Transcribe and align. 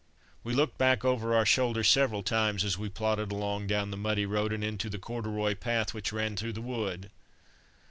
We 0.43 0.55
looked 0.55 0.79
back 0.79 1.05
over 1.05 1.35
our 1.35 1.45
shoulders 1.45 1.87
several 1.87 2.23
times 2.23 2.63
as 2.63 2.75
we 2.75 2.89
plodded 2.89 3.31
along 3.31 3.67
down 3.67 3.91
the 3.91 3.97
muddy 3.97 4.25
road 4.25 4.51
and 4.51 4.63
into 4.63 4.89
the 4.89 4.97
corduroy 4.97 5.53
path 5.53 5.93
which 5.93 6.11
ran 6.11 6.35
through 6.35 6.53
the 6.53 6.59
wood. 6.61 7.11